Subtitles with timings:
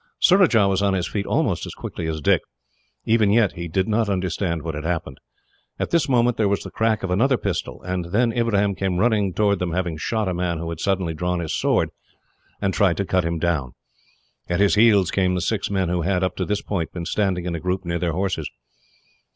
[0.19, 2.41] Surajah was on his feet almost as quickly as Dick.
[3.05, 5.19] Even yet, he did not understand what had happened.
[5.77, 9.31] At this moment there was the crack of another pistol, and then Ibrahim came running
[9.31, 11.89] towards them, having shot a man who had suddenly drawn his sword,
[12.59, 13.73] and tried to cut him down.
[14.49, 17.45] At his heels came the six men who had, up to this point, been standing
[17.45, 18.49] in a group near their horses.